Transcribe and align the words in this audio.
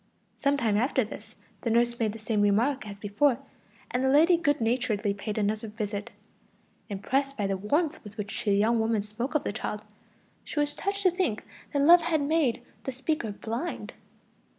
Some 0.35 0.57
time 0.57 0.77
after 0.77 1.03
this 1.03 1.35
the 1.61 1.69
nurse 1.69 1.99
made 1.99 2.11
the 2.11 2.17
same 2.17 2.41
remark 2.41 2.87
as 2.87 2.97
before, 2.97 3.37
and 3.91 4.03
the 4.03 4.09
lady 4.09 4.35
good 4.35 4.59
naturedly 4.59 5.13
paid 5.13 5.37
another 5.37 5.67
visit; 5.67 6.09
impressed 6.89 7.37
by 7.37 7.45
the 7.45 7.55
warmth 7.55 8.03
with 8.03 8.17
which 8.17 8.43
the 8.43 8.53
young 8.55 8.79
woman 8.79 9.03
spoke 9.03 9.35
of 9.35 9.43
the 9.43 9.53
child, 9.53 9.83
she 10.43 10.59
was 10.59 10.75
touched 10.75 11.03
to 11.03 11.11
think 11.11 11.43
that 11.71 11.83
love 11.83 12.01
had 12.01 12.23
made 12.23 12.63
the 12.85 12.91
speaker 12.91 13.31
blind. 13.31 13.93